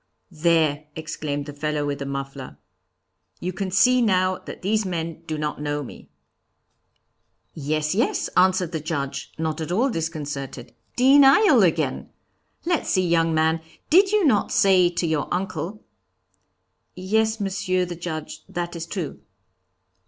[0.31, 2.57] 'There,' exclaimed the fellow with the muffler.
[3.39, 6.09] 'You can see now that these men do not know me.'
[7.53, 10.73] 'Yes, yes,' answered the Judge, not at all disconcerted.
[10.95, 12.09] 'Denial again!
[12.65, 13.61] Let's see, young man,
[13.91, 15.83] did you not say to your uncle'
[16.95, 19.19] 'Yes, Monsieur the Judge, that is true.'